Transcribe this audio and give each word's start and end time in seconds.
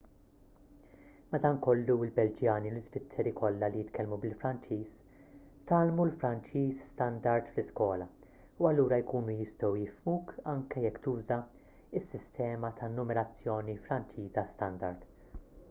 madankollu 1.33 1.95
il-belġjani 2.05 2.69
u 2.69 2.75
l-iżvizzeri 2.75 3.33
kollha 3.39 3.67
li 3.73 3.81
jitkellmu 3.81 4.17
bil-franċiż 4.23 4.95
tgħallmu 5.33 6.07
l-franċiż 6.09 6.79
standard 6.87 7.51
fl-iskola 7.51 8.07
u 8.63 8.67
allura 8.71 8.99
jkunu 9.03 9.35
jistgħu 9.41 9.69
jifhmuk 9.83 10.33
anke 10.55 10.85
jekk 10.87 11.03
tuża 11.09 11.37
s-sistema 12.01 12.73
ta' 12.81 12.89
numerazzjoni 12.95 13.77
franċiża 13.87 14.47
standard 14.57 15.07